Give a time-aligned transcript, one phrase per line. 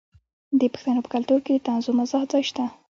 [0.59, 2.65] د پښتنو په کلتور کې د طنز او مزاح ځای شته.